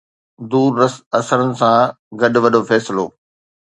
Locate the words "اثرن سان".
1.19-1.79